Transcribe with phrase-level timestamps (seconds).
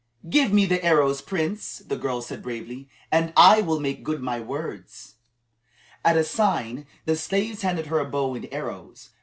[0.27, 4.39] "Give me the arrows, Prince," the girl said, bravely, "and I will make good my
[4.39, 5.13] words."
[6.03, 9.11] At a sign, the slaves handed her a bow and arrows.